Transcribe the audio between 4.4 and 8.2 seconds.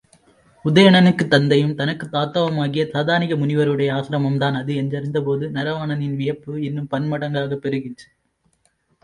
அது என்றறிந்தபோது நரவாணனின் வியப்பு இன்னும் பன்மடங்காகப் பெருகிற்று.